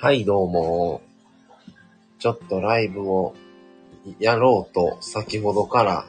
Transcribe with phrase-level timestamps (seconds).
[0.00, 1.00] はい、どうも。
[2.20, 3.34] ちょっとライブを
[4.20, 6.06] やろうと先ほどから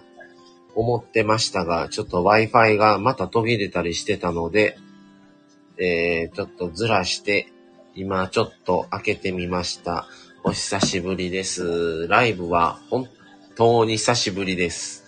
[0.75, 4.78] 思ってましたが、ちょっと Wi-Fi がまた途切れたりしてたので、
[5.79, 7.52] えー、ちょっとずらして、
[7.96, 10.06] 今ちょっと開けてみました。
[10.43, 12.07] お久しぶりです。
[12.10, 13.10] ライブは本
[13.56, 15.04] 当に久しぶりです。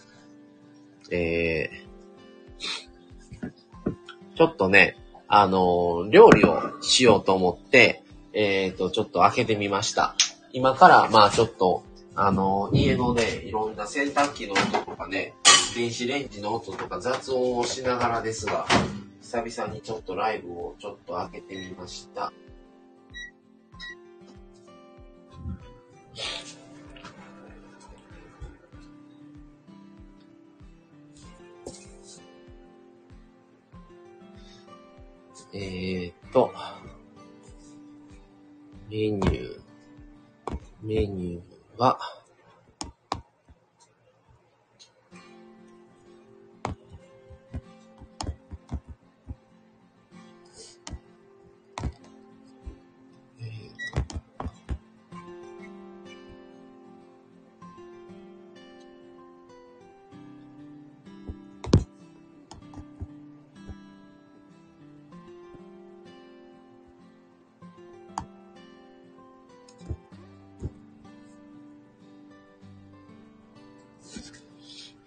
[1.12, 3.52] えー、
[4.36, 8.01] ちょっとね、あのー料理をしようと思って、
[8.34, 10.16] えっ、と、ちょっと開けてみました。
[10.54, 11.84] 今から、まあちょっと、
[12.16, 15.34] あの家のね、いろんな洗濯機の音とかね、
[15.76, 18.66] 電子レンジの音とか雑音をしながらですが、
[19.22, 22.34] 久々にちょっとライブをちょっと開けてみました。
[35.54, 36.54] えーっと、
[38.92, 39.60] メニュー、
[40.84, 41.98] メニューは、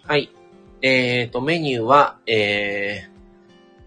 [0.06, 0.30] はい。
[0.82, 3.08] えーと、メニューは、え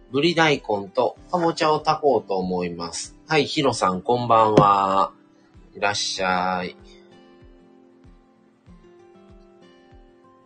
[0.09, 3.15] ー、ぶり大根とかぼちゃを炊こうと思います。
[3.27, 5.11] はい、ヒロさん、こんばんは。
[5.75, 6.75] いらっしゃい。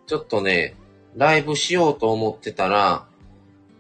[0.08, 0.76] ちょっとね、
[1.16, 3.06] ライブしようと思ってたら、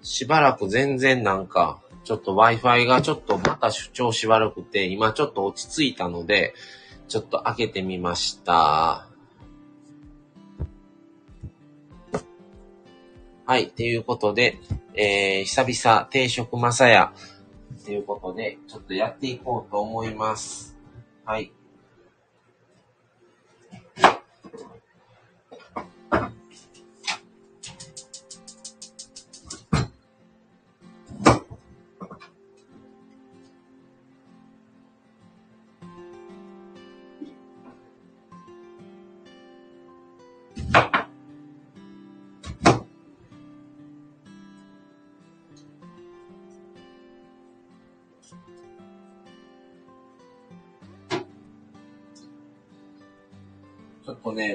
[0.02, 6.53] しばらく全然なんか、ちょっと Wi-Fi がちょっとまた調子悪くて、今ちょっと落ち着いたので、
[7.09, 9.10] ちょっと開けてみました。
[13.51, 13.69] はい。
[13.69, 14.59] ということで、
[14.94, 17.12] えー、久々定食まさや。
[17.84, 20.79] ということで、ちょっとやっていこうと思います。
[21.25, 21.51] はい。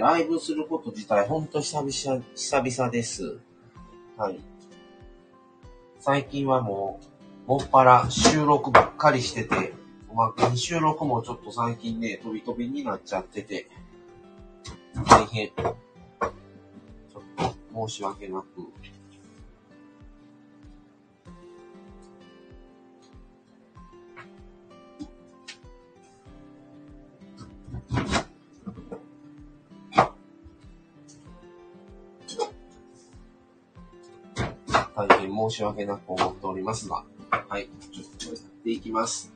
[0.06, 3.40] ライブすること自体、ほんと久々、久々です。
[4.16, 4.38] はい。
[5.98, 7.00] 最近はも
[7.48, 9.74] う、もっぱら収録ばっかりしてて、
[10.08, 13.68] おまけに収録もちょっと最近ね、飛び飛びになっちゃってて、
[15.08, 15.48] 大変。
[15.48, 17.22] ちょっ
[17.72, 18.46] と申し訳なく。
[35.50, 39.32] 申し訳なく思っておりますが、はい、ちょっとやっていきます。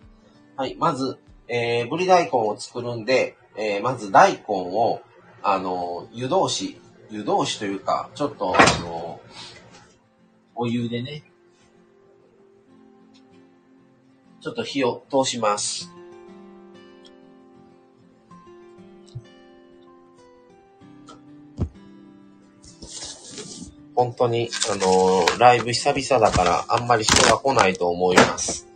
[0.56, 5.02] はい、まず、えー、ぶり大根を作るんで、えー、まず大根を、
[5.42, 9.20] あの、湯通し、湯通しというか、ちょっと、あの、
[10.54, 11.22] お湯でね、
[14.40, 15.90] ちょっと火を通します。
[24.00, 28.66] 本当に、あのーライブ久々だから、あんまり人が来ないと思います。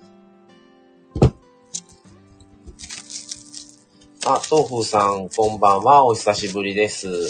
[4.27, 6.05] あ、豆腐さん、こんばんは。
[6.05, 7.09] お久しぶりです。
[7.23, 7.25] ち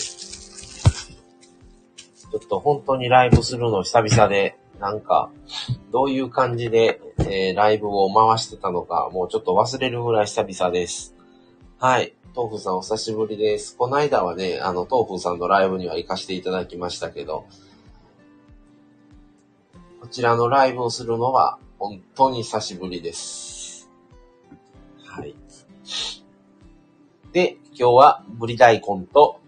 [2.35, 5.31] ょっと本当にライブするの久々で、なんか、
[5.93, 11.15] どういう感じで、えーライブを回してたのか、もうちょっと忘れるぐらい久々です。
[11.79, 12.13] はい。
[12.35, 13.77] 豆腐さんお久しぶりです。
[13.77, 17.47] この間はね、あの、豆腐さんのライブには行かせていただきましたけど、
[20.05, 23.91] こちらのライブをするのは本当に久しぶりです。
[25.03, 25.35] はい。
[27.33, 29.41] で、今日はぶり大根と、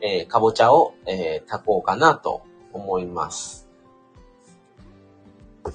[0.00, 2.40] えーかぼちゃを、えー炊こうかなと
[2.72, 3.68] 思います。
[5.66, 5.72] よ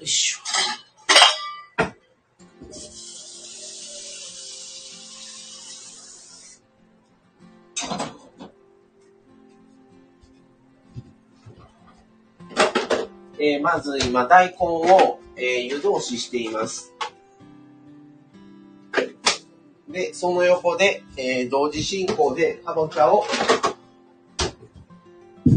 [0.00, 0.38] いしょ。
[13.40, 16.92] えー、まず今、大根を、えー、湯通ししています。
[19.88, 23.24] で、その横で、えー、同時進行でかぼちゃを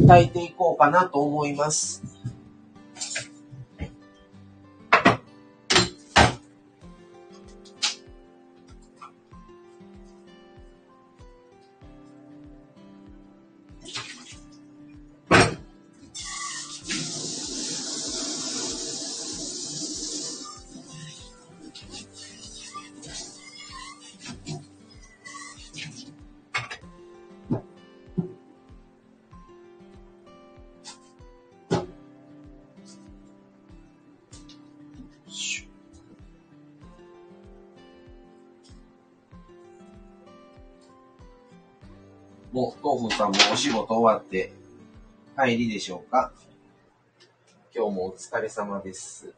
[0.07, 2.10] 炊いていこうかなと思います。
[45.43, 46.31] 帰りでしょうか
[47.75, 49.33] 今日もお疲れ様です。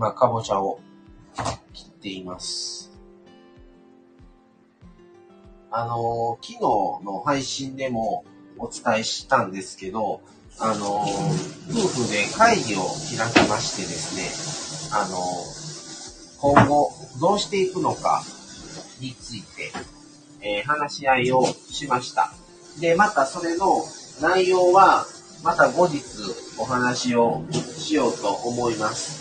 [0.00, 0.80] 今、かぼちゃを
[1.74, 2.90] 切っています。
[5.70, 6.60] あの昨日
[7.04, 8.24] の配信でも
[8.56, 10.22] お伝えしたんですけど、
[10.58, 11.06] あの夫
[12.04, 12.78] 婦で会議を
[13.14, 15.18] 開きましてですね、あの
[16.54, 18.22] 今後どうしていくのか
[19.00, 19.70] について、
[20.40, 22.32] えー、話し合いをしました。
[22.80, 23.84] で、またそれの
[24.22, 25.04] 内容は、
[25.44, 26.00] また後日
[26.58, 29.19] お話をしようと思います。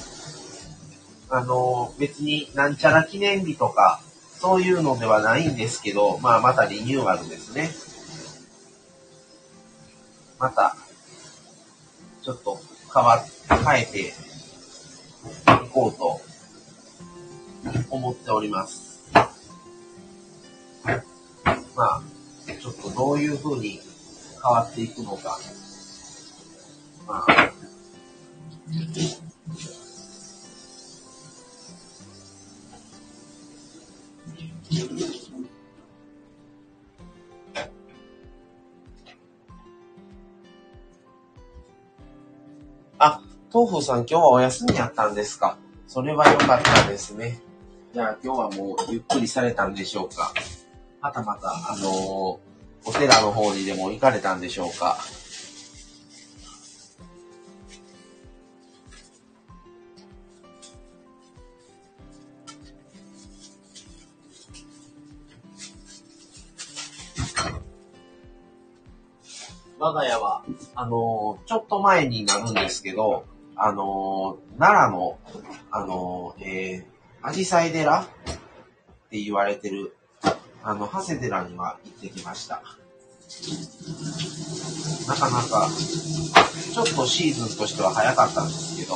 [1.31, 4.01] あの、別になんちゃら記念日とか、
[4.39, 7.69] そういうのではないんですけど、まあ、またリニューアルですね。
[10.39, 10.75] また、
[12.23, 12.59] ちょっと
[12.93, 14.11] 変わ、変えてい
[15.71, 16.21] こうと
[17.91, 19.11] 思っております。
[21.75, 22.01] まあ、
[22.59, 23.79] ちょっとどういう風に
[24.41, 25.37] 変わっていくのか。
[27.07, 27.51] まあ、
[43.79, 45.57] 東風さん今日はお休みやったんですか？
[45.87, 47.39] それは良かったですね。
[47.93, 50.33] じゃあ今日はもうゆっくりされたんでしょうか？
[51.01, 54.97] またまた、あのー、お寺の方にでも行かれたんでしょうか？
[69.79, 70.43] 我が家は、
[70.75, 73.23] あのー、ちょっと前になるんですけど、
[73.61, 75.19] あのー、奈良の、
[75.69, 78.05] あのー、えー、アジサイ寺っ
[79.09, 79.97] て言われてる、
[80.63, 82.63] あの、長谷寺には行ってきました。
[85.07, 85.69] なかなか、
[86.73, 88.95] ちょっとシーズンとしては早かったんですけど、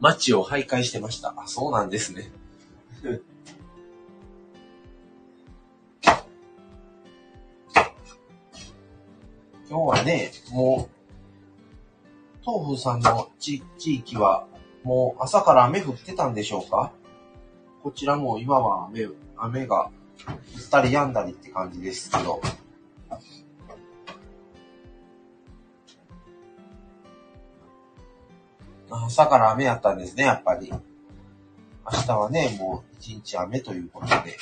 [0.00, 1.34] 街を徘徊してました。
[1.36, 2.30] あ、そうなんですね。
[9.68, 10.94] 今日はね、もう、
[12.40, 14.46] 東風さんの地域は、
[14.82, 16.92] もう朝から雨降ってたんでしょうか？
[17.82, 19.90] こちらも今は雨、雨が
[20.26, 22.40] 降ったり止んだりって感じですけど。
[29.08, 30.70] 朝から雨やったんですね、やっぱり。
[30.70, 30.80] 明
[32.02, 34.36] 日はね、もう一日雨ということで。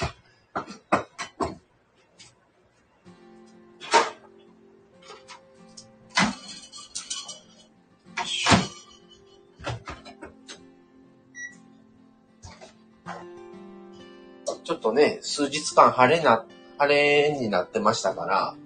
[14.65, 16.45] ちょっとね、数日間晴れな、
[16.77, 18.57] あれになってましたから、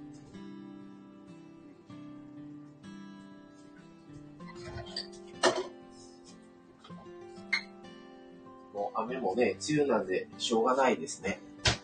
[9.31, 11.41] もね、梅雨なんでしょうがないですね。
[11.65, 11.77] やっ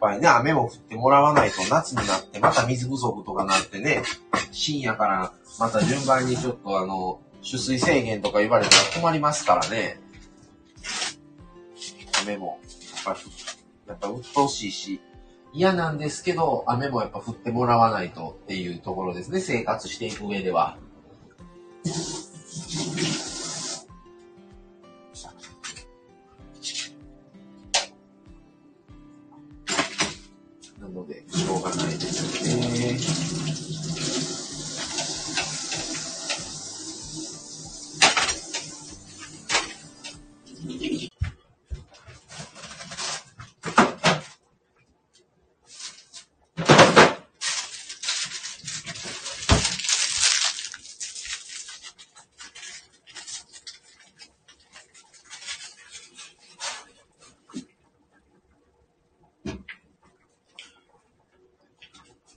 [0.00, 4.02] ぱりね、雨も降ってもらわないと夏になってまた水不足とかなってね、
[4.50, 10.00] 深夜からまた順番にちょっとあの、取水制限とか言われたら困りますからね。
[12.22, 12.58] 雨も、
[13.04, 13.30] やっぱり、
[13.88, 15.00] やっぱ鬱陶しいし、
[15.52, 20.78] 嫌なんですけど、雨もやっぱ降ってもらわないとっていうところですね、生活していく上では。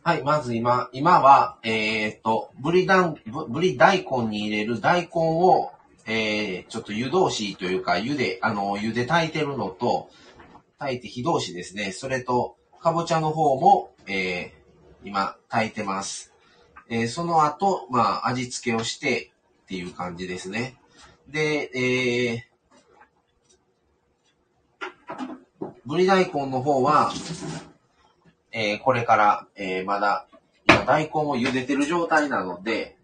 [0.05, 5.71] はい、まず今、今は、えっ、と、ぶりだん、ぶぶり大根に入れる大根を、
[6.05, 10.09] えー、ちょっと湯通しというか、湯で、あの、湯で炊いてるのと、
[10.77, 11.93] 炊いて火通しですね。
[11.93, 16.33] それと、かぼちゃの方も、えー、今、炊いてます。
[16.89, 19.31] えー、その後、まあ、味付けをして
[19.63, 20.75] っていう感じですね。
[21.29, 27.13] で、えー、ぶり大根の方は、
[28.53, 30.27] えーこれから、えーまだ、
[30.69, 32.95] 今大根を茹でてる状態なので、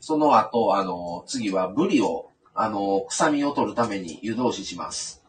[0.00, 5.19] その後、あの、次はブリを、あの、臭みを取るために湯通しします。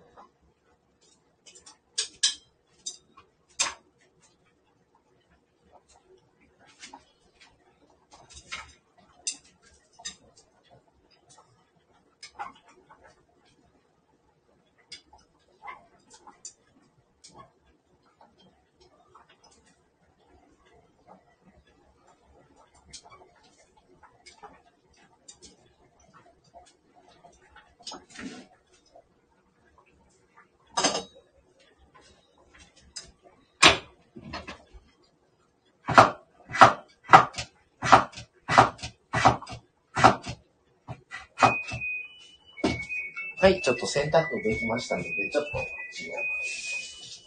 [43.42, 47.24] はい、ちょっと洗濯できましたので、ちょっと違います。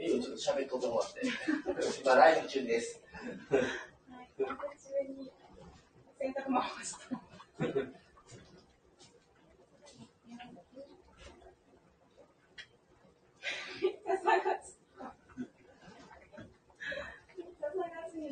[0.00, 1.22] いいよ、ちょっと喋っとってもらって。
[2.02, 3.00] 今、ライブ中です。
[6.24, 7.20] 洗濯回した。
[13.82, 14.80] めっちゃ探す。
[17.36, 18.24] めっちゃ探すよ。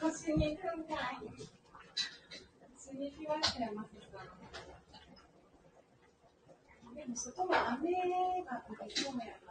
[0.00, 1.16] 腰に行くんかい。
[2.74, 4.18] 腰に行きましたよ、マセさ
[6.90, 6.94] ん。
[6.94, 7.92] でも外も雨
[8.44, 9.46] が降りそうやな。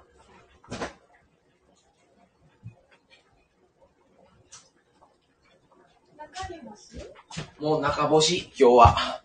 [6.17, 6.98] 中にもし
[7.60, 9.21] もう中干し、今日は。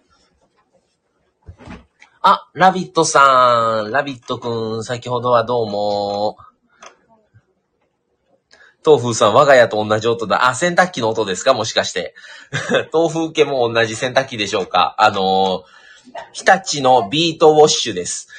[2.20, 6.36] あ、ラビットさん、ラビットくん、先ほどはどうも。
[8.84, 10.46] 豆腐さん、我が家と同じ音だ。
[10.46, 11.54] あ、洗濯機の音ですか？
[11.54, 12.14] もしかして。
[12.92, 14.94] 豆腐家も同じ洗濯機でしょうか？
[14.98, 15.64] あのー、
[16.34, 18.28] 日立のビートウォッシュです。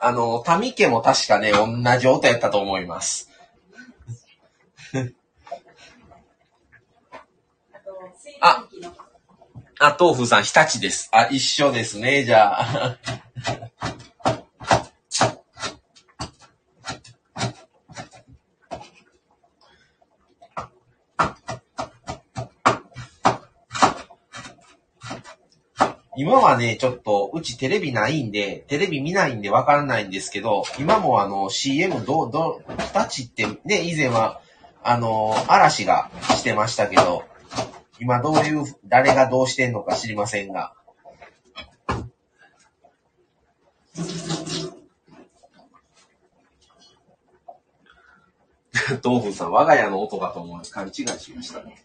[0.00, 1.66] あのー、民家も確かね、同
[1.98, 3.30] じ音やったと思います。
[8.40, 8.64] あ。
[9.80, 11.08] あ、豆腐さん、日立です。
[11.12, 12.98] あ、一緒ですね、じゃあ。
[26.20, 34.40] 今はね、ちょっと、うちテレビないんで、テレビ見ないんでわからないんですけど、今もあの、CM どう、どう、日立ってね、以前は、
[34.82, 37.22] あの、嵐がしてましたけど、
[38.00, 40.74] 今どういう、誰がどうしてんのか知りませんが。
[49.04, 51.84] 豆腐さん、我が家の音かと思い勘違いしましたね。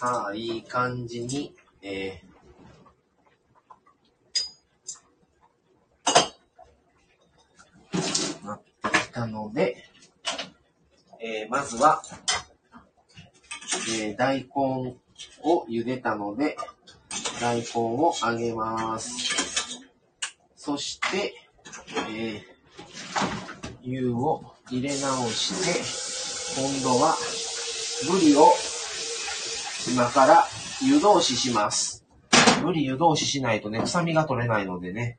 [0.00, 9.84] さあ、いい感じに、えー、なってきたので、
[11.20, 12.00] えー、まずは、
[14.00, 14.96] えー、大根
[15.42, 16.56] を茹でたので、
[17.38, 19.82] 大根を揚げます。
[20.56, 21.34] そして、
[22.10, 22.42] えー、
[23.82, 27.18] 湯を入れ直して、今度は、
[28.10, 28.50] ブリを
[29.90, 30.44] 今から
[30.82, 32.04] 湯通しします。
[32.62, 35.18] ブリ湯通ししないとね、臭みが取れないのでね。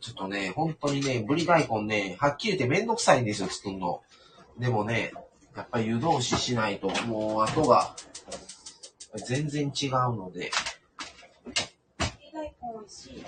[0.00, 4.02] ちょっとね、本当にね、ブリ大根ね、はっきり言ってめんどくさいんですよ、作るの。
[4.58, 5.12] でもね、
[5.54, 7.94] やっぱり湯通ししないと、もう後が
[9.26, 10.50] 全然違うので、
[12.32, 13.24] 大根美味しい。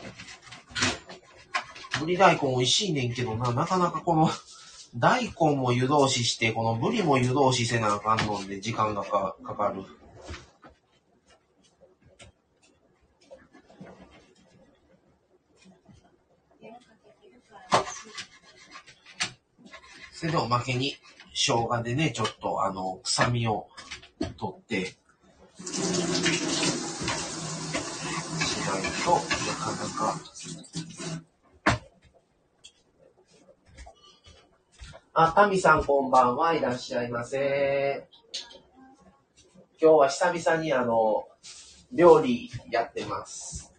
[2.01, 4.29] ブリ大根美味しいねんけどな、なかなかこの、
[4.97, 9.83] 大根も湯通しして、このブリも湯通しせなあかんので、時間がかかる。
[20.13, 20.97] それでおまけに、
[21.33, 23.69] 生姜でね、ちょっとあの、臭みを
[24.37, 24.95] 取って、し
[28.67, 30.21] ないとなかなか。
[35.21, 38.07] あ、タミさんこんばんはいらっしゃいませ。
[39.83, 41.27] 今日は久々にあの、
[41.93, 43.75] 料理やってます。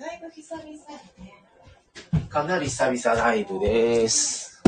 [0.00, 0.74] だいぶ久々や
[1.18, 2.28] ね。
[2.30, 4.62] かなり久々ライブです。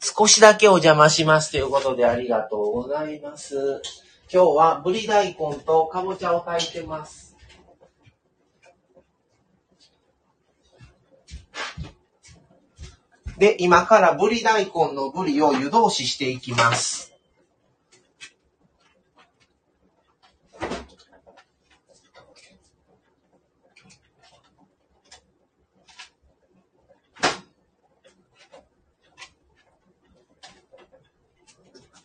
[0.00, 3.82] 少しだけお邪魔しますということでありがとうございます。
[4.30, 7.34] 今日はぶり大根とかぼちゃを炊いてます。
[13.38, 17.14] で、今からぶり大根のぶりを湯通ししていきます。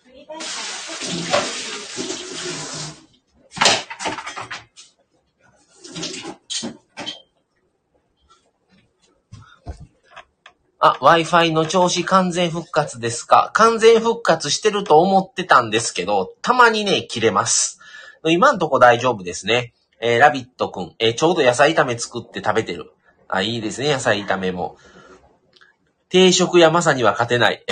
[0.04, 1.94] 振り大根がちょっと
[10.86, 13.52] あ、Wi-Fi の調子完全復活ですか？
[13.54, 17.80] 完全復活してると思ってたんですけど、たまにね、切れます。
[18.26, 19.74] 今んとこ大丈夫ですね。
[20.02, 22.91] えーラビットくん、えーちょうど野菜炒め作って食べてる。
[23.30, 24.76] あ、いいですね、野菜炒めも。
[26.10, 27.63] 定食屋まさには勝てない。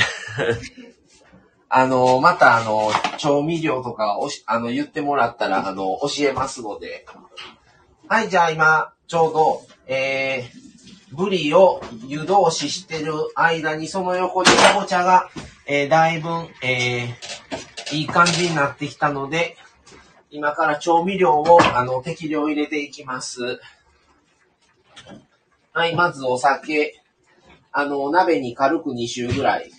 [1.67, 7.06] あの、またあの、調味料とかおし、あの、言ってもらったら、あの、教えますので。
[8.08, 10.61] はい、じゃあ今、ちょうど、えー、
[11.12, 15.30] ブリを湯通ししてる間に、その横でかぼちゃが、
[15.65, 16.30] えー、だいぶ、
[16.63, 19.58] えー、いい感じになってきたので、
[20.30, 23.60] 今から調味料を、あの、適量入れていきます。
[25.74, 27.02] はい、まずお酒。
[27.74, 29.71] あの、鍋に軽く2周ぐらい。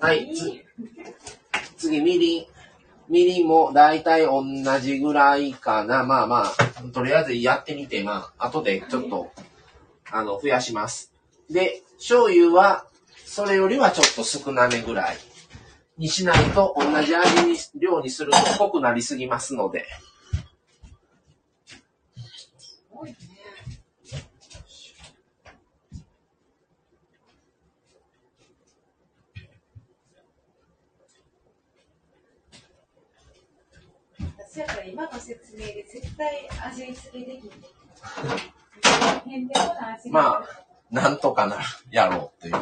[0.00, 0.32] はい、
[1.76, 2.46] 次、みりん。
[3.08, 4.42] みりんもだいたい同
[4.80, 6.04] じぐらいかな。
[6.04, 9.32] まあまあ、とりあえずやってみて、まあ、後でちょっと、
[10.10, 11.12] あの、増やします。
[11.50, 12.86] で、醤油は、
[13.24, 15.16] それよりはちょっと少なめぐらい
[15.98, 19.86] にしないと、同じ味に、量にすると濃くなりすぎますので。
[34.38, 37.44] 私やから今の説明で絶対味付けでき。
[37.44, 38.57] な味
[40.10, 42.54] まあなんとかなる、やろうっていう。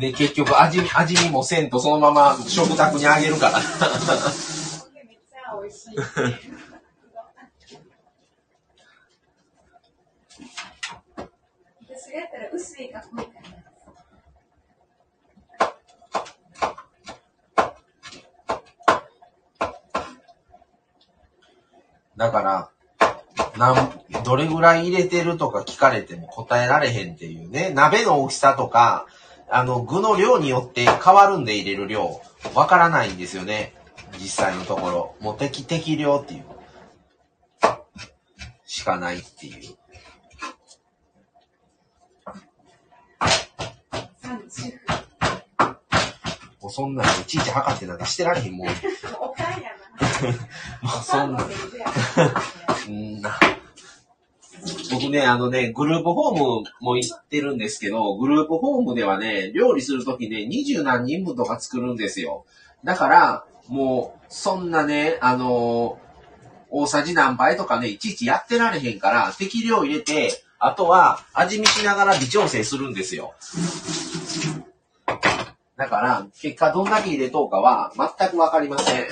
[0.00, 3.60] で、結局味、味にもせんとそのまま食卓にあげるから。
[22.16, 22.70] だから、
[23.58, 27.70] なん、どれぐらい入れてるとか聞かれても答えられへんっていうね。
[27.72, 29.06] 鍋の大きさとか、
[29.48, 32.20] あの、具の量によって変わるんで入れる量、
[32.52, 33.72] わからないんですよね。
[34.18, 35.14] 実際のところ。
[35.20, 36.44] もう適、適量っていう。
[38.66, 39.54] しかないっていう。
[46.60, 48.66] もうそんなんいちいち測ってなんかしてられへんもん。
[48.70, 48.72] も。
[51.00, 51.46] うそんな
[52.88, 53.38] うんな。
[54.92, 62.44] 僕ね、あのね、グループホームも行ってるんですけど、グループホームではね、料理するときね、二十何人分とか作るんですよ。
[62.84, 65.98] だから、もう、そんなね、あの
[66.70, 73.34] 大さじ何杯とかね、いちいちやってられへんから、適量入れて、あとは味見しながら微調整するんですよ。
[75.76, 79.06] だから、結果どんだけ入れとうかは全くわかりません。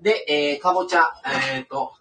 [0.00, 1.12] で、えー、かぼちゃ、
[1.54, 1.92] えっ、と、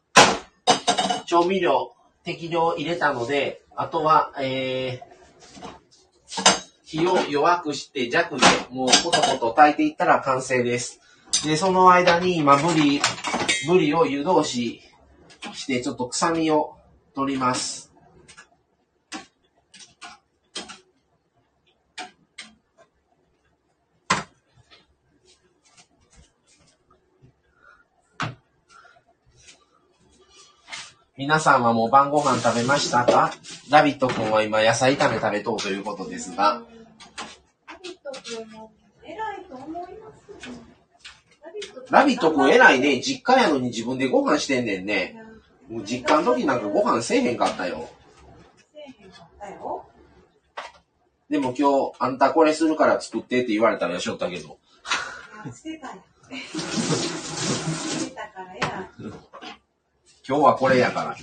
[1.27, 5.77] 調味料適量入れたので、あとは、えー、
[6.85, 10.99] 火を弱くして弱でもうコトコト炊いていったら完成です。
[11.45, 13.01] で、その間に今ブリ、
[13.67, 14.81] ブリを湯通し
[15.53, 16.77] してちょっと臭みを
[17.13, 17.86] 取ります。
[31.17, 33.33] 皆さんはもう晩ご飯食べましたか？
[33.71, 36.61] ラビット君は今野菜炒め食べとうということですが、
[37.67, 38.71] ラビット君も
[39.03, 40.27] 偉いと思います。
[41.43, 43.01] ラビット君ラビット君偉いね。
[43.01, 45.19] 実家やのに自分でご飯してんねんね。
[45.67, 47.89] もう実家の時なんかご飯せえへんかったよ。
[48.71, 49.85] せえへんかったよ。
[51.31, 54.59] でも今日、あんたこれするから作ってって言われたらしょったけど。
[55.43, 56.03] あしてたんや。
[56.37, 58.67] してたから偉
[59.09, 59.11] い。
[60.27, 61.15] 今日はこれやから。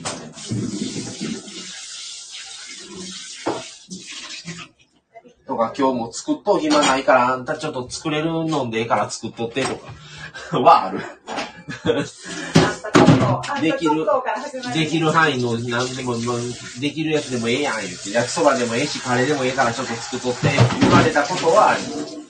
[5.47, 9.93] とか今日も作っとう暇ないからあんたちょっと作れるのでええから作っとってとか。
[10.59, 11.01] はある。
[13.61, 14.07] できる
[14.75, 16.17] できる範囲の何でも、
[16.81, 20.49] できるやつでもええやん言って、焼きそばでもええし、カレーでもええからちょっと作っとって
[20.81, 22.24] 言われたことはあり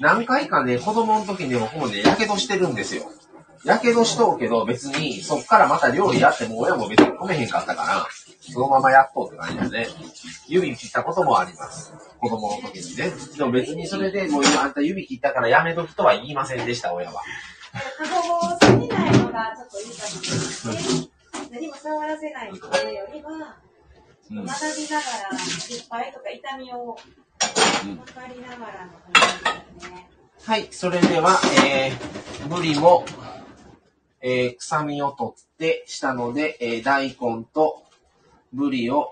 [0.00, 3.04] 何回かね、子供の時にももうね、やけどしてるんですよ。
[3.64, 8.06] やけどしとうけど、別に、そっからまた料理やっても親も別に止めへんかったから、
[8.52, 9.86] そのままやっとうって感じだね。
[10.46, 11.92] 指切ったこともあります。
[12.18, 13.12] 子供の時にね。
[13.36, 17.22] でも別にそれでもう今あんた指切ったからやめときとは言いませんでした、親は。
[17.98, 21.08] 子供を過ぎないのがちょっといいかもしれないね。
[21.50, 23.56] 何も触らせないというよりは、
[24.30, 24.44] うん。
[24.44, 26.96] 学びながら失敗とか痛みを
[27.84, 30.08] うん分かりながらの話ですね。
[30.42, 33.04] はい、それでは、えー、ブリも、
[34.20, 37.83] えー、臭みを取ってしたので、えー、大根と
[38.54, 39.10] ブリを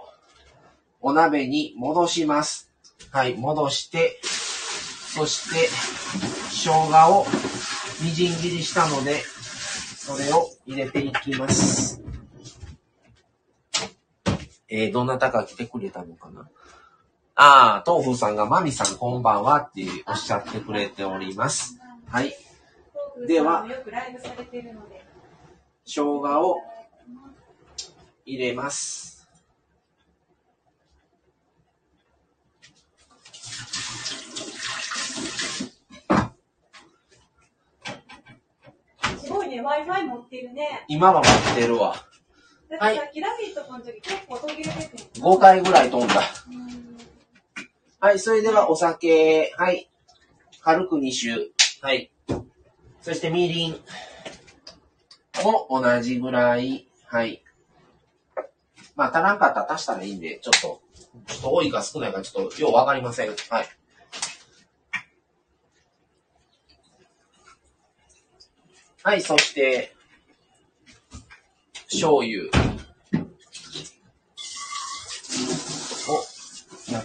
[1.01, 2.71] お鍋に戻します。
[3.11, 5.69] はい、戻して、そして、
[6.51, 7.27] 生姜を
[8.03, 9.21] みじん切りしたので、
[9.97, 12.01] それを入れていきます。
[14.69, 16.49] えー、どなたか来てくれたのかな？
[17.35, 21.79] ああ、豆腐さんがマミさんこんばんはっておっしゃってくれております。
[22.07, 22.35] はい。
[23.27, 23.67] では。
[25.85, 26.57] 生姜を
[28.25, 29.12] 入れます。
[39.19, 40.85] すごいね、Wi-Fi 持ってるね。
[40.89, 41.95] 今は持ってるわ。
[42.69, 45.21] だってさっきラビット君の時結構途切れてて。
[45.21, 46.15] 5回ぐらい飛んだ。
[46.51, 46.83] うん
[48.01, 49.89] はい、それではお酒、はい。
[50.61, 51.47] 軽く2種。
[51.83, 52.11] はい。
[53.01, 53.77] そしてみりん
[55.45, 56.89] も同じぐらい。
[57.07, 57.45] はい。
[58.97, 60.83] まあ、足らんかったら足したらいいんで、ちょっと、
[61.29, 63.29] ちょっと多いか少ないかちょっとようわかりません。
[63.29, 63.37] はい。
[69.05, 69.93] はい、そして、
[71.91, 72.51] 醤油を
[76.89, 77.05] やっ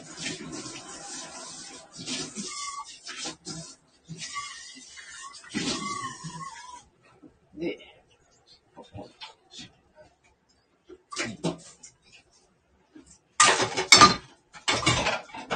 [7.55, 7.79] で、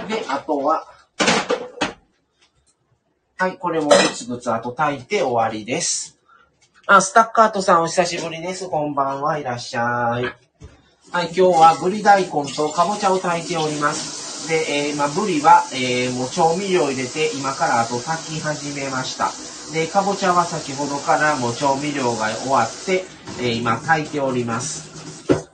[0.08, 0.88] で、あとは、
[3.38, 6.21] はい、これもぐつぐつあと炊いて終わりです。
[6.94, 8.68] あ、スタッカートさんお久しぶりです。
[8.68, 10.26] こんばんはいらっしゃい。
[10.26, 14.50] はい、今日はブリ大根とかぼちゃを炊いております。
[14.50, 19.32] で、えー今、ブリは、えーもう調味料入れて、今からあと炊き始めました。
[19.74, 23.06] で、かぼちゃは先ほどからもう調味料が終わって、
[23.40, 25.50] えー今炊いております。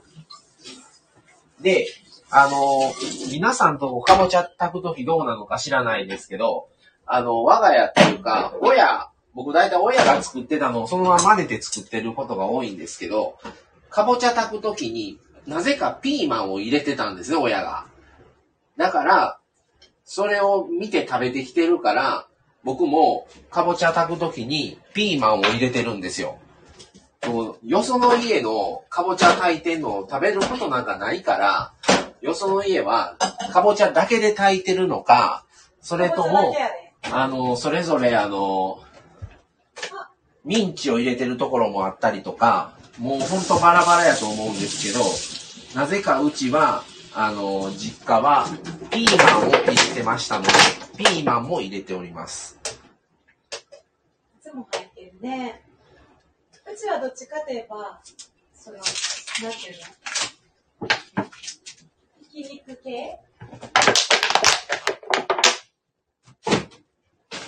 [1.60, 1.86] で、
[2.30, 6.66] あのー皆さんとこかぼちゃ炊くときどうなのか知らないですけど、
[7.06, 9.06] あの、我が家っていうか、親
[9.38, 13.38] 僕大体親が作ってたのをそのまま真似て作ってることが多いんですけど、
[13.88, 17.86] かぼちゃ炊くときになぜかピーマンを入れてたんですね、親が。
[18.76, 19.38] だから、
[20.04, 22.26] それを見て食べてきてるから、
[22.64, 26.38] 僕もかぼちゃ炊くときにピーマンを入れてるんですよ。
[27.62, 31.72] よその家のかぼちゃ炊いてんのを食べることなんかないから、
[32.22, 33.16] よその家は
[33.52, 35.44] かぼちゃだけで炊いてるのか、
[35.80, 36.56] それとも、
[37.12, 38.80] あの、それぞれあの、
[40.48, 46.84] ミンチを入れてるところもあったりとか、もうほんとバラバラやと思うんですけど、なぜかうちは、
[47.14, 48.46] あの、実家は
[48.90, 50.50] ピーマンを入れてましたので、
[50.96, 52.58] ピーマンも入れております。
[54.38, 55.62] いつも入ってるね。
[56.66, 58.00] うちはどっちかといえば、
[58.54, 59.74] その、なんていう
[60.80, 61.28] の？
[62.32, 63.18] ひき肉系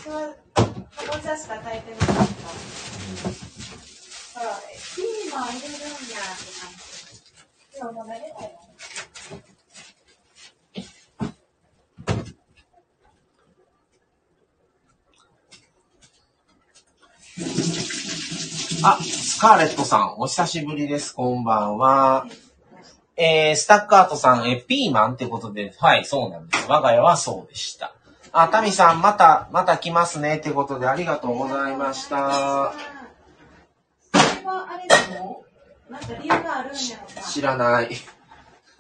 [0.05, 0.65] それは、か
[1.07, 2.23] ぼちゃしか炊いてなかった。
[4.41, 6.73] だから、えピーマン入れるんやって感
[7.71, 7.79] じ。
[7.79, 8.51] でももう慣れたよ。
[18.83, 21.15] あ、スカーレットさん、お久しぶりです。
[21.15, 22.27] こんばんは。
[23.15, 25.13] えー、スタッカートさん、え、ピーマン？
[25.15, 26.67] ってことで、はい、そうなんです。
[26.67, 27.95] 我が家はそうでした。
[28.33, 32.73] あ、タミさん、また、また来ますねってことでありがとうございました。
[37.31, 37.91] 知らない。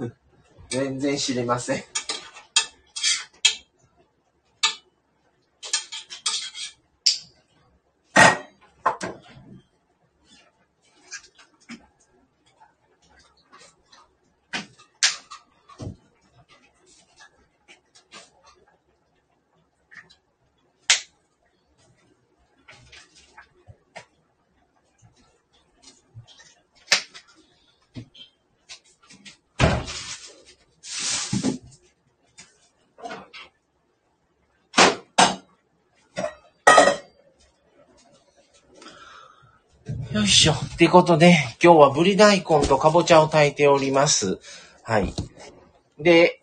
[0.70, 1.84] 全然知りません。
[40.12, 40.69] よいしょ。
[40.80, 44.38] ってことで、今日はぶり大根とかぼちゃを炊いております。
[44.82, 45.12] はい。
[45.98, 46.40] で、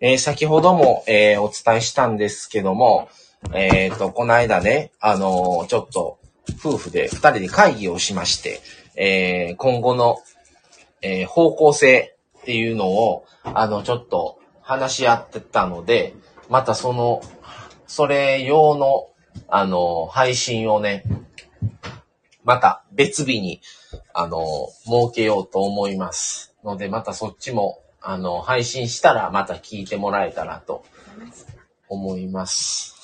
[0.00, 3.10] えー先ほども、えーお伝えしたんですけども、
[3.52, 6.18] えっ、と、この間ね、あのちょっと、
[6.58, 8.62] 夫婦で二人で会議をしまして、
[8.96, 10.16] え今後の、
[11.02, 16.14] え方向性っていうのを、あの、ちょっと話し合ってたので、
[16.48, 17.20] またその、
[17.86, 19.08] それ用の、
[19.46, 21.04] あの、配信をね、
[22.44, 23.60] また別日に、
[24.12, 24.44] あの、
[24.84, 26.54] 設けようと思います。
[26.64, 30.84] ので、またそっちも、あの、配信したらまた聞いてもらえたらと
[31.88, 32.94] 思います。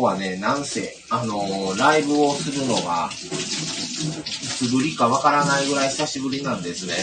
[0.00, 6.94] 日はね、なんせ、あのーライブをするのが、いつぶりかわからないぐらい久しぶりなんですね。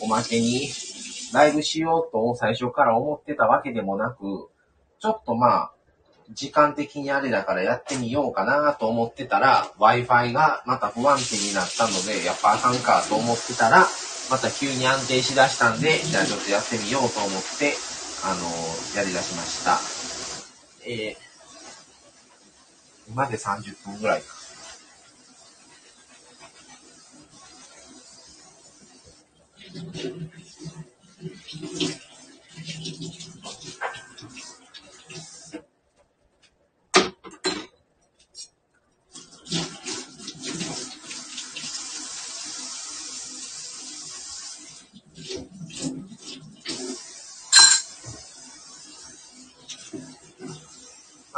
[0.00, 0.68] おまけに、
[1.32, 4.48] ライブしようと最初から思ってたわけでもなく、
[5.00, 5.72] ちょっとまあ、
[6.32, 13.86] 時間的にあれだからやってみようかなと思ってたら、Wi-Fi がまた不安定になったので、やっぱあかんかと思ってたら、
[14.30, 17.74] また急に安定しだしたんで、じゃあちょっとやってみようと思って、
[18.24, 19.78] あのーやりだしました。
[20.84, 21.25] えー
[23.08, 24.36] 今で30分ぐらいか。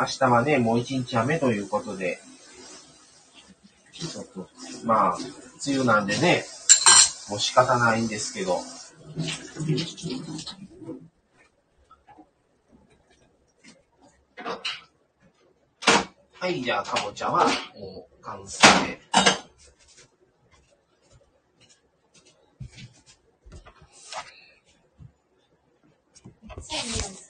[0.00, 2.20] 明日はね、もう一日雨ということで、
[3.92, 4.48] ちょっと、
[4.84, 5.18] まあ、
[5.66, 6.44] 梅雨なんでね、
[7.28, 8.60] もう仕方ないんですけど、
[16.40, 18.66] はい、じゃあ、かぼちゃは、もう、完成。
[26.70, 27.27] Thank you.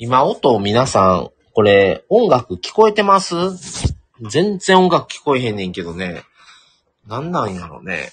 [0.00, 3.34] 今音皆さん、これ音楽聞こえてます？
[4.30, 6.22] 全然音楽聞こえへんねんけどね。
[7.08, 8.12] なんなんやろね。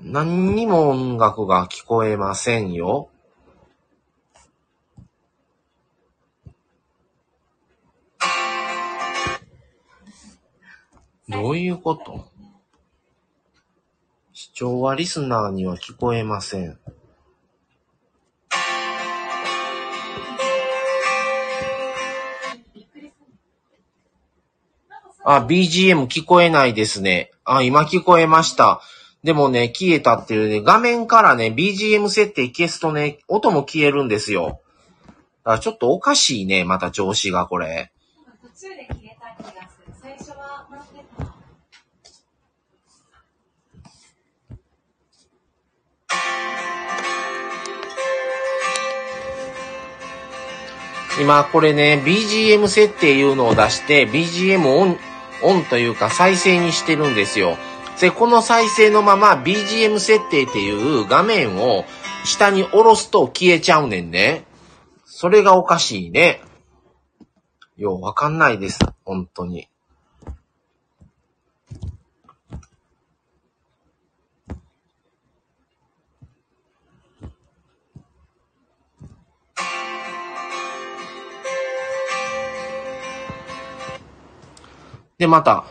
[0.00, 3.10] 何にも音楽が聞こえませんよ。
[11.28, 12.26] どういうこと？
[14.32, 16.78] 視聴はリスナーには聞こえません。
[25.36, 27.30] あ、BGM 聞こえないですね。
[27.44, 28.80] あ、今聞こえました。
[29.22, 34.60] でもね、消えたっていうね、画面からね、BGM 設定消すとね、音も消えるんですよ。
[35.44, 37.92] だからちょっとおかしいね、また調子がこれ。
[38.42, 39.92] 途中で切れた気がする。
[40.00, 41.34] 最初は回ってた。
[51.20, 54.98] 今これね、BGM 設定いうのを出して、BGM オン、
[55.42, 57.56] オンというか再生にしてるんですよ。
[58.00, 61.84] で、この再生のまま BGM 設定っていう画面を
[62.24, 64.44] 下に下ろすと消えちゃうねんね。
[65.04, 66.40] それがおかしいね。
[67.76, 68.80] ようわかんないです。
[69.04, 69.68] 本当に。
[85.22, 85.66] で、また、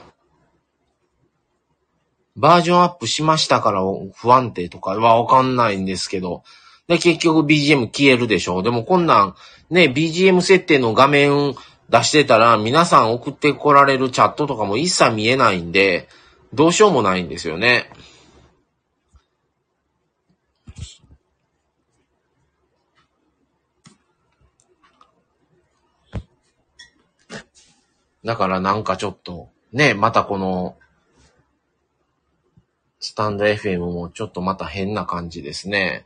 [2.38, 3.82] バージョンアップしましたから
[4.16, 6.44] 不安定とかはわかんないんですけど、
[6.88, 8.64] で、結局 BGM 消えるでしょう。
[8.64, 9.36] でもこんなん、
[9.70, 11.54] ね、BGM 設定の画面
[11.90, 16.08] 出してたら、皆さん送ってこられるチャットとかも一切見えないんで、
[16.54, 17.90] どうしようもないんですよね。
[28.24, 30.78] だからなんかちょっと、ね、またこの、
[33.00, 36.06] スタンド FM もちょっとまた変な感じですね。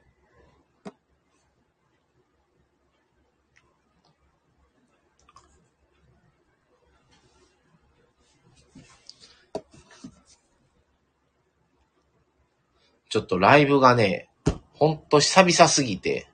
[13.10, 14.30] ちょっとライブがね、
[14.74, 16.28] ほんと久々すぎて、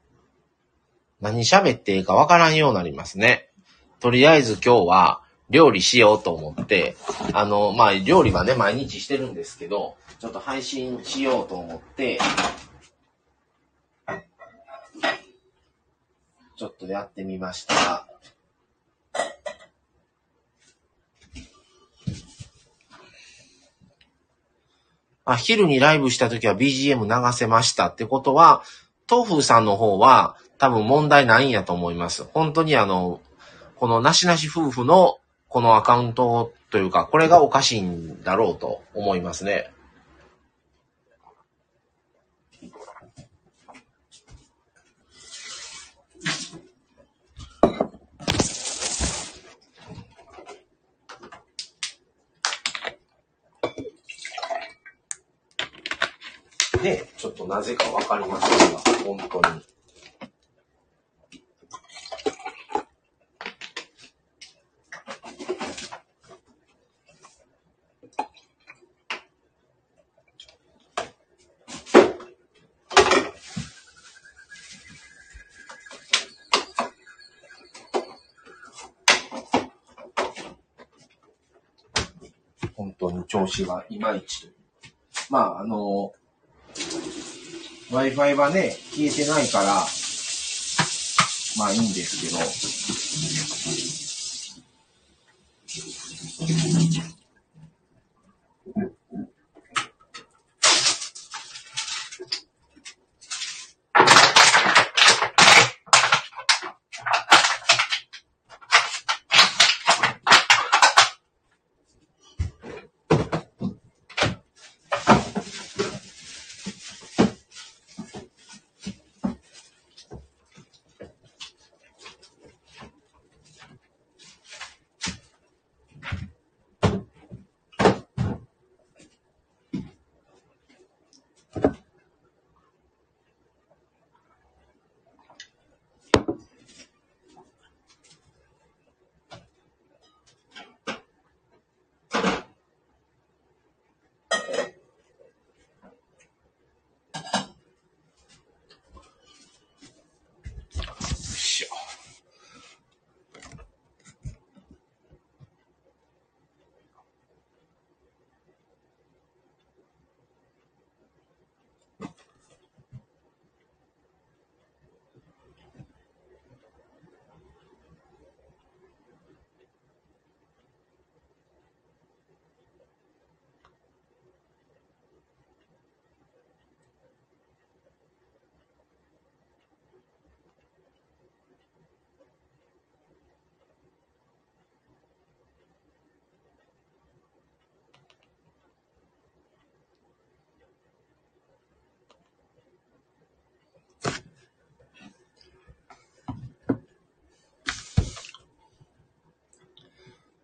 [1.20, 3.50] 何喋っていいかわからんようになりますね。
[4.00, 6.96] とりあえず今日は料理しようと思って、
[7.34, 12.20] あの、まあ、料理はね、毎日してるんですけど、ちょっと配信しようと思って、
[16.58, 18.08] ちょっとやってみました。
[25.26, 28.64] あ、昼にライブした時は BGM 流せましたってことは、
[29.10, 32.24] 豆腐さんの方は多分問題ないんやと思います。
[32.24, 33.22] 本当にあの、
[33.76, 35.18] このなしなし夫婦の
[35.52, 39.70] このアカウントというか、これがおかしいんだろうと思いますね。
[56.82, 59.62] ね、ちょっとなぜかわかりませんが、本当に。
[83.32, 84.54] 本当に調子がいまいちという。
[85.30, 86.14] まあ、あの、
[87.92, 89.86] Wi-Fi はね、消えてないから、
[91.58, 93.01] まあいいんですけど。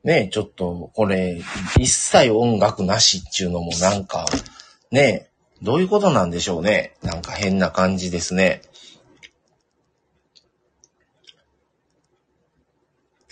[0.07, 1.41] ね、ちょっと、これ、
[1.77, 4.25] 一切音楽なしっていうのもなんか、
[4.89, 5.29] ね、
[5.61, 6.95] どういうことなんでしょうね。
[7.03, 8.61] なんか変な感じですね。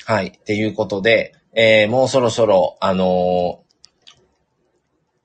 [0.04, 0.38] はい。
[0.38, 3.66] っていうことで、えー、もうそろそろ、あのー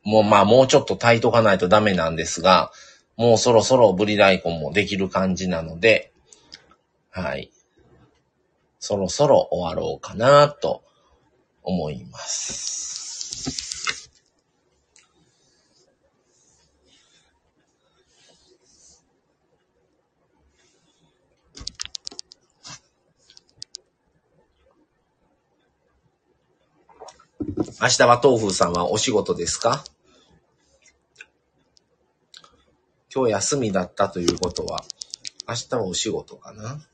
[0.02, 2.70] もうまあもうちょっと炊いとかないとダメなんですが、
[3.16, 6.12] もうそろそろブリ大根もできる感じなので、
[7.10, 7.50] はい。
[8.78, 10.84] そろそろ終わろうかなと
[11.62, 12.90] 思います。
[27.82, 29.82] 明日は東風さんはお仕事ですか？
[33.14, 34.84] 今日休みだったということは、
[35.48, 36.86] 明日はお仕事かな？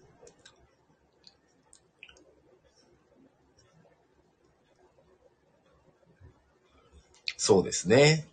[7.47, 8.27] そうですね。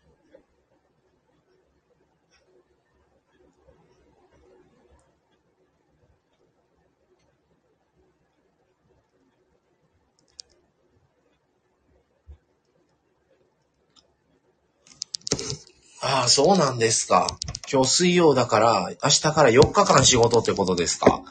[16.01, 17.27] ああ、そうなんですか。
[17.71, 21.21] 今日水曜だから、明日から4日間仕事ってことですか。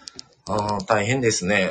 [0.46, 1.68] ああ、大変ですね。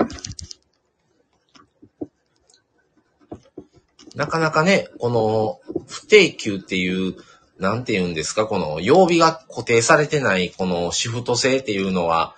[4.16, 7.16] なかなかね、この不定休っていう、
[7.60, 12.36] なんて言うんですか、この曜日が固定されてないこのシフト制っていうのは、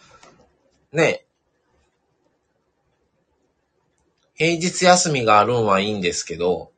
[0.92, 1.26] ね、
[4.36, 6.72] 平日休みがあるんはいいんですけど、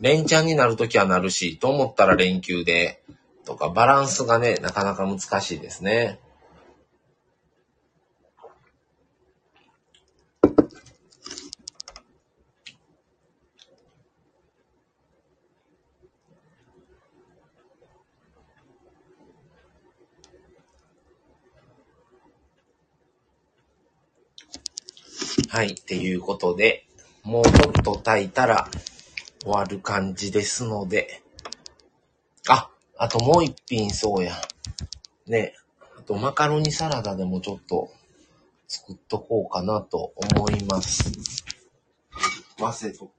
[0.00, 3.02] 連チャンになるときはなるし、と思ったら連休で、
[3.44, 6.20] とかバランスがね、なかなか難しいですね。
[25.50, 26.86] はい、っていうことで、
[27.22, 28.68] もうちょっと炊いたら
[29.40, 31.22] 終わる感じですので、
[32.48, 32.68] あ、
[32.98, 34.34] あともう一品そうや。
[35.26, 35.54] ね、
[35.98, 37.90] あとマカロニサラダでもちょっと
[38.68, 41.10] 作っとこうかなと思います。
[42.58, 43.18] 混ぜとった。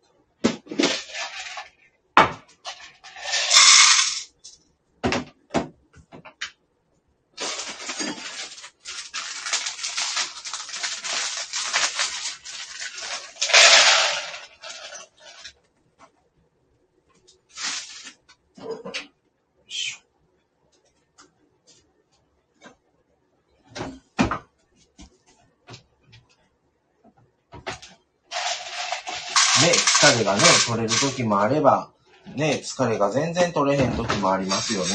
[29.59, 31.89] ね、疲れがね、取れる時もあれば、
[32.35, 34.89] ね、疲れが全然取れへん時もありますよね。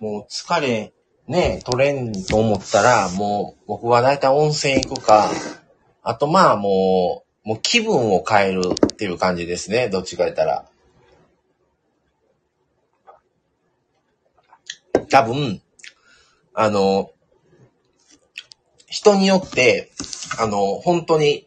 [0.00, 0.92] もう疲れ、
[1.28, 5.30] ね、取れんと思ったら、もう僕はだいたい温泉行くか、
[6.02, 10.64] あとまあもう、もう気分を変えるっていう感じですね、どっちか言ったら。
[15.08, 15.62] 多分、
[16.52, 17.12] あの、
[18.88, 19.90] 人によって、
[20.38, 21.46] あの、本当に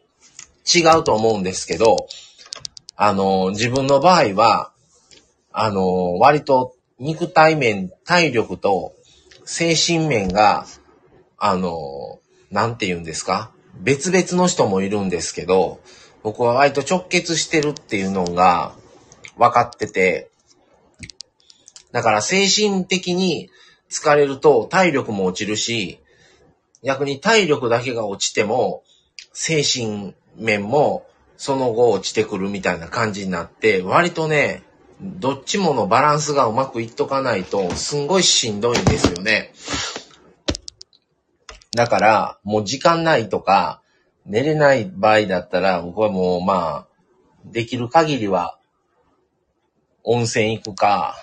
[0.72, 2.08] 違うと思うんですけど、
[2.96, 4.72] あの、自分の場合は、
[5.52, 8.94] あの、割と肉体面、体力と
[9.44, 10.66] 精神面が、
[11.36, 12.20] あの、
[12.50, 13.50] なんて言うんですか？
[13.80, 15.80] 別々の人もいるんですけど、
[16.22, 18.74] 僕は割と直結してるっていうのが
[19.36, 20.30] 分かってて、
[21.90, 23.50] だから精神的に
[23.90, 25.98] 疲れると体力も落ちるし、
[26.82, 28.82] 逆に体力だけが落ちても、
[29.32, 31.06] 精神面も
[31.36, 34.62] その後落ちてくるみたいな感じになって、割とね、
[35.00, 39.52] どっちものバランスがうまくいっとかないと、すんごいしんどいんですよね。
[41.74, 43.82] だから、もう時間ないとか、
[44.24, 46.88] 寝れない場合だったら、僕はもうまあ、
[47.44, 48.58] できる限りは、
[50.04, 51.16] 温泉行くか、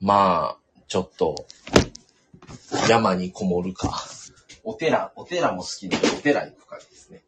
[0.00, 1.46] まあ、ちょっと、
[2.88, 4.02] 山にこもるか。
[4.64, 7.22] お寺、お寺も好きで、お寺行くかですね。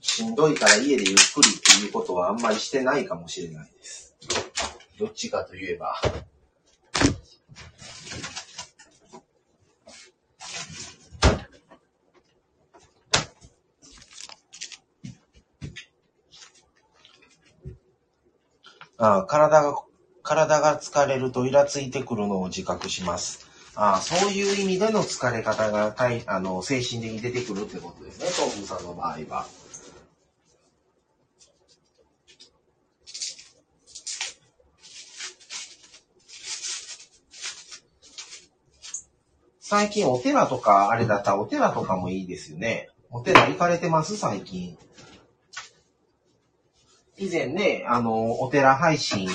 [0.00, 4.14] しんどいから家でゆっくりっていうことはあんまりしてないかもしれないです。
[4.98, 6.00] どっちかといえば。
[19.04, 19.82] あ体が、
[20.22, 23.46] 体が疲れるとイラついてくるのを自覚します。
[23.74, 29.46] あそういう意味での疲れ方が体あの精神的に出てくるってことですね、東風さんの場合は。
[39.60, 42.90] 最近お寺とか、あれだったらお寺とかもいいですよね。
[43.10, 44.16] お寺行かれてます？
[44.18, 44.76] 最近。
[47.22, 49.28] 以前ね、あの、お寺配信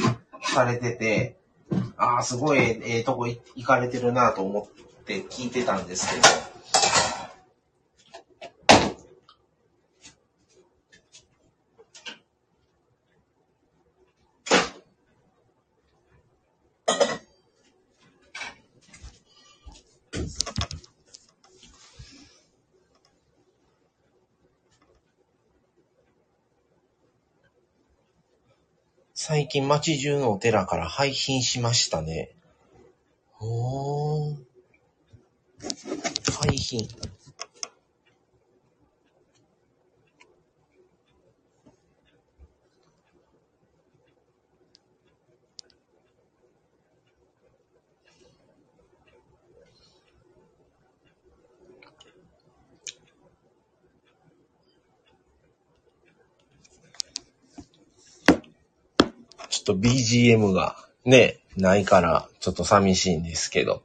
[0.43, 1.37] されてて、
[1.95, 4.67] ああ、すごいええとこ行かれてるなと思
[5.01, 6.27] って聞いてたんですけど、
[29.37, 32.31] 最近街中のお寺から廃品しましたね。
[33.33, 34.35] ほー。
[36.41, 36.87] 廃品。
[59.49, 59.77] ちょっ
[60.35, 60.75] BGM が
[61.05, 63.83] ね、ないからちょっと寂しいんですけど。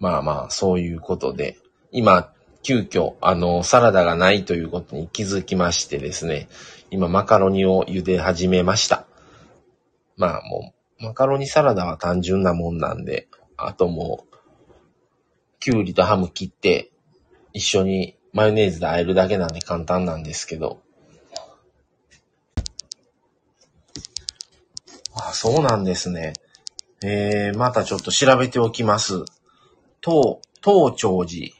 [0.00, 1.56] まあまあ、そういうことで。
[1.92, 2.32] 今、
[2.62, 6.48] 急遽、あの、サラダがないということに気づきましてですね。
[6.90, 9.06] 今、マカロニを茹で始めました。
[10.16, 14.34] まあもう、マカロニサラダは単純なもんなんで、あともう、
[15.60, 16.90] キュウリとハム切って、
[17.52, 20.82] 一緒にマヨネーズで和えるだけなんで簡単なんですけど。
[25.16, 26.32] あ、そうなんですね。
[27.02, 29.24] えー、またちょっと調べておきます。
[30.00, 31.52] 東、東長寺。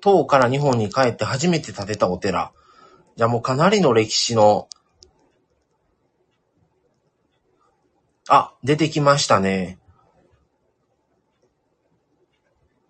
[0.00, 2.52] 唐から日本に帰って初めて建てたお寺。
[3.16, 4.68] じゃあもうかなりの歴史の、
[8.28, 9.78] あ、出てきましたね。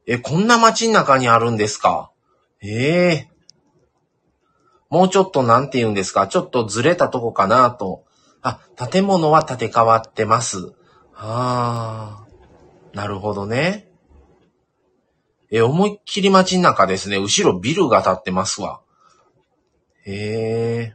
[0.07, 2.13] え、こんな街の中にあるんですか？
[2.63, 3.30] ええ
[4.91, 6.27] もうちょっとなんて言うんですか？
[6.27, 8.05] ちょっとずれたとこかなと。
[8.43, 8.59] あ、
[8.91, 10.75] 建物は建て替わってます。
[11.15, 13.89] ああ、なるほどね。
[15.51, 17.19] え、思いっきり街の中ですね。
[17.19, 18.81] 後ろビルが建ってますわ。
[20.07, 20.95] へ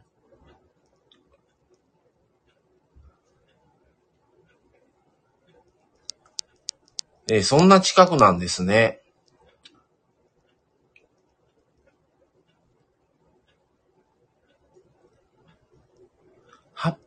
[7.28, 9.00] え、そんな近くなんですね。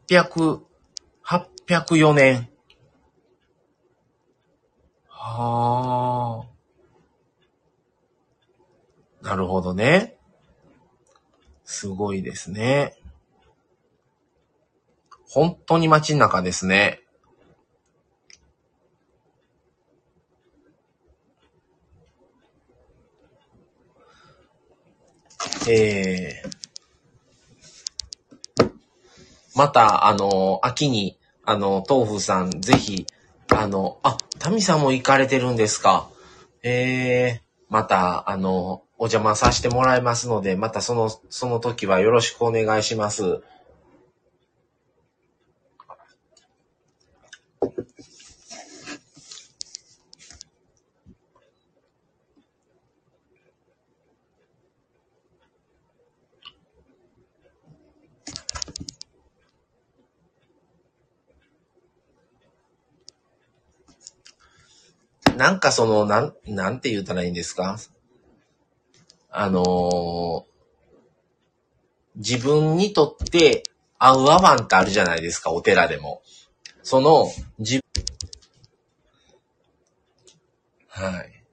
[0.10, 0.62] 800、
[1.24, 2.50] 804年。
[5.08, 6.48] は
[9.22, 9.24] あ。
[9.24, 10.18] なるほどね。
[11.64, 12.96] すごいですね。
[15.28, 17.04] 本当に街の中ですね。
[25.70, 26.39] えー、
[29.60, 33.06] また、あの、秋に、あの、豆腐さん、ぜひ、
[33.54, 36.08] あの、あ、タミさんも行かれてるんですか。
[36.64, 43.42] えー、また、あの、お邪魔させてもらいますので、またその、その時はよろしくお願いします。
[65.40, 67.78] なんかその、なん、なんて言ったらいいんですか？
[69.32, 70.50] あのー
[72.16, 73.64] 自分にとって
[73.98, 76.22] 合う合わんってあるじゃないですか、お寺でも。
[76.84, 77.82] その、自
[80.90, 81.44] はい。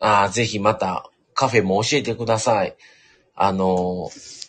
[0.00, 2.74] ああ、ぜひまたカフェも教えてください。
[3.34, 4.44] あのー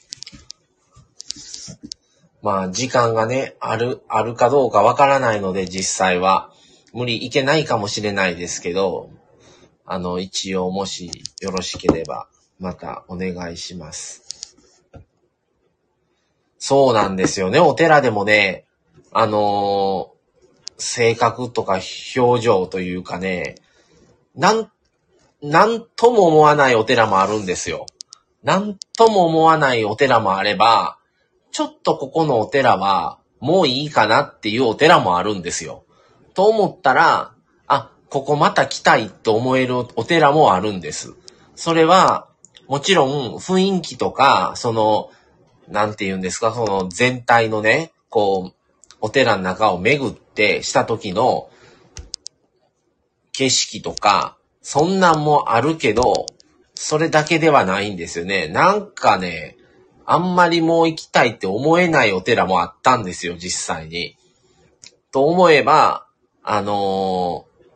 [2.42, 6.55] まあ、時間がね、ある、あるかどうかわからないので、実際は。
[6.96, 9.12] 無理いけないかもしれないですけど、
[9.86, 12.28] あの、一応もしよろしければ、
[12.60, 14.56] またお願いします。
[16.58, 17.60] そうなんですよね。
[17.60, 18.66] お寺でもね、
[19.12, 20.16] あのー
[20.78, 21.80] 性格とか
[22.16, 23.56] 表情というかね、
[24.36, 24.72] なん、
[25.42, 27.86] なんとも思わないお寺もあるんですよ。
[28.44, 30.98] なんとも思わないお寺もあれば、
[31.52, 35.85] ちょっとここのお寺はもういいかなっていうお寺もあるんですよ。
[36.36, 37.34] と思ったら、
[37.68, 41.16] あ、ここまた来たいと思えるお寺もあるんです。
[41.56, 42.28] それは、
[42.68, 45.10] もちろん雰囲気とか、その、
[45.68, 48.56] なんて言うんですか、その全体のね、こう、
[49.02, 51.50] お寺の中を巡ってした時の
[53.32, 56.26] 景色とか、そんなんもあるけど、
[56.74, 58.48] それだけではないんですよね。
[58.48, 59.58] なんかね、
[60.06, 64.18] あんまりもう行きたいって思えないお寺もあったんですよ、実際に。
[65.12, 66.05] と思えば、
[66.48, 67.72] あのー、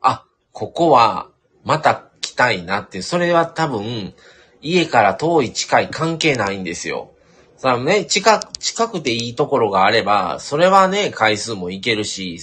[0.00, 1.28] あ、ここは
[1.64, 4.14] また来たいなって、それは多分、
[4.60, 7.10] 家から遠い近い関係ないんですよ。
[7.56, 12.38] さあね、近く、近くていいところがあれば、それはね、回数も行けるし、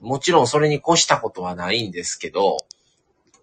[0.00, 2.56] もちろんそれに越したことはないんですけど、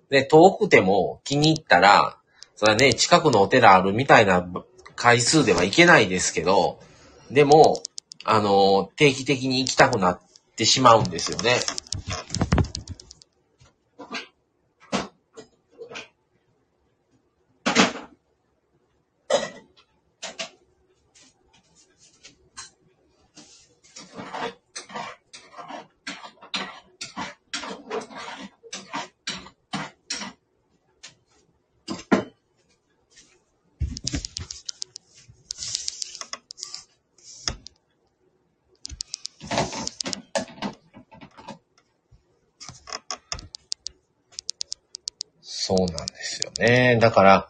[0.09, 2.17] で、遠くても気に入ったら、
[2.57, 4.45] それはね、近くのお寺あるみたいな
[4.97, 6.79] 回数ではいけないですけど、
[7.31, 7.81] でも、
[8.25, 10.19] あの、定期的に行きたくなっ
[10.61, 11.57] てしまうんですよね。
[45.71, 46.97] そうなんですよね。
[46.99, 47.47] だから、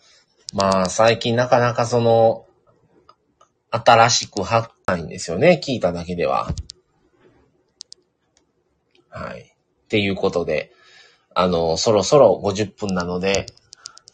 [0.53, 2.45] まあ、最近なかなかその、
[3.71, 5.59] 新しく発ないんですよね。
[5.63, 6.49] 聞いただけでは。
[9.09, 9.41] はい。
[9.41, 10.71] っていうことで、
[11.33, 13.47] あの、そろそろ50分なので、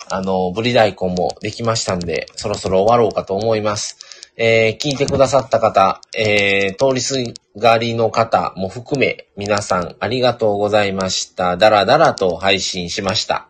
[0.10, 3.98] あの、ブリ大根もできましたんで、そろそろ終わろうかと思います。
[4.38, 7.16] えー、聞いてくださった方、えー、通りす
[7.58, 11.58] がりの方も含め、皆さんありがとうございました。
[11.58, 13.50] だらだらと配信しました。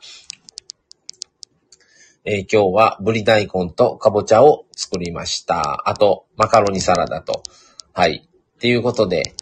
[2.30, 5.90] えー、今日はブリ大根とかぼちゃを作りました。
[5.90, 7.42] あと、マカロニサラダと。
[7.94, 8.28] はい。
[8.28, 9.34] っていうことで、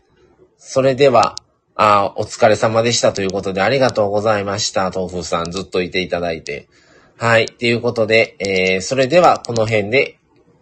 [0.60, 1.36] それでは、
[1.74, 4.92] あお疲れ様でしたということでありがとうございました。
[4.92, 6.70] 豆腐さんずっといていただいて。
[7.18, 7.46] はい。
[7.46, 10.20] っていうことで、えー、それではこの辺で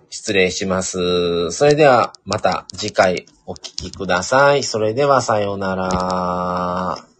[0.09, 1.51] 失礼します。
[1.51, 4.63] それではまた次回お聴きください。
[4.63, 7.12] それではさようなら。